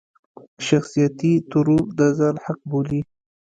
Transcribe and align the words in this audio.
شخصيتي 0.67 1.31
ترور 1.49 1.83
د 1.97 1.99
ځان 2.17 2.35
حق 2.45 2.59
بولي. 2.69 3.01